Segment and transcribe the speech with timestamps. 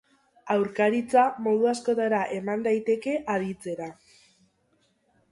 [0.53, 3.91] Aurkaritza modu askotara eman daiteke aditzera.